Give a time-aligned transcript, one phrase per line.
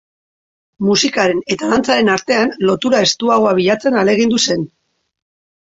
[0.87, 4.71] Musikaren eta dantzaren artean lotura estuagoa bilatzen ahalegindu zen.